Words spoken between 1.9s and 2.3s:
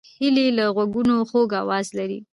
لري